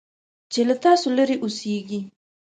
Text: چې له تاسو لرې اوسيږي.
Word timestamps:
چې 0.51 0.61
له 0.69 0.75
تاسو 0.85 1.07
لرې 1.17 1.35
اوسيږي. 1.43 1.99